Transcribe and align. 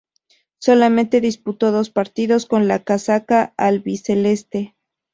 Solamente 0.57 1.21
disputo 1.21 1.71
dos 1.71 1.91
partidos 1.91 2.47
con 2.47 2.67
la 2.67 2.83
casaca 2.83 3.53
albiceleste. 3.55 4.75